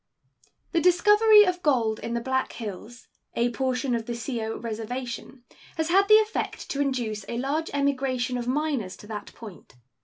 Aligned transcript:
The 0.71 0.81
discovery 0.81 1.43
of 1.43 1.61
gold 1.61 1.99
in 1.99 2.15
the 2.15 2.21
Black 2.21 2.53
Hills, 2.53 3.07
a 3.35 3.51
portion 3.51 3.93
of 3.93 4.07
the 4.07 4.15
Sioux 4.15 4.55
Reservation, 4.57 5.43
has 5.77 5.89
had 5.89 6.07
the 6.07 6.15
effect 6.15 6.71
to 6.71 6.81
induce 6.81 7.23
a 7.29 7.37
large 7.37 7.69
emigration 7.71 8.35
of 8.35 8.47
miners 8.47 8.97
to 8.97 9.05
that 9.05 9.31
point. 9.35 9.75